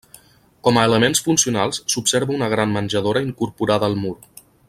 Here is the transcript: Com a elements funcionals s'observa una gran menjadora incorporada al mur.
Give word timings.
Com 0.67 0.77
a 0.77 0.85
elements 0.89 1.21
funcionals 1.27 1.81
s'observa 1.95 2.35
una 2.39 2.49
gran 2.55 2.73
menjadora 2.79 3.25
incorporada 3.27 3.91
al 3.93 3.99
mur. 4.07 4.17